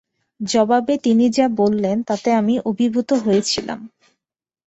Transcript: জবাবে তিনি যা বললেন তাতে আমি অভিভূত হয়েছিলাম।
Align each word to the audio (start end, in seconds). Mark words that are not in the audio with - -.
জবাবে 0.39 0.93
তিনি 1.05 1.25
যা 1.29 1.45
বললেন 1.59 1.97
তাতে 2.09 2.29
আমি 2.39 2.55
অভিভূত 2.69 3.09
হয়েছিলাম। 3.23 3.79